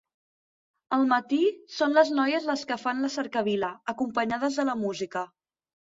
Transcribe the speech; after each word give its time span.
Al 0.97 1.03
matí, 1.09 1.39
són 1.75 1.93
les 1.97 2.11
noies 2.21 2.49
les 2.53 2.63
que 2.71 2.77
fan 2.85 3.05
la 3.07 3.11
cercavila, 3.19 3.69
acompanyades 3.95 4.59
de 4.63 4.67
la 4.71 4.77
música. 4.87 5.23